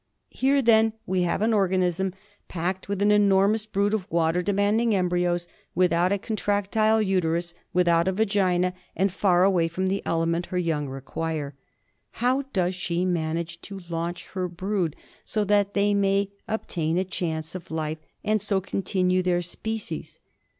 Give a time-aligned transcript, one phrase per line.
[0.31, 2.15] Here, then, we have an organism
[2.47, 8.11] packed with an enormous brood of water demanding embryos, without a contractile uterus, without a
[8.11, 11.53] vagina, and far away from the element her young require.
[12.13, 17.53] How does she manage to launch her brood so that they may obtain a chance
[17.53, 20.19] of life and so continue their species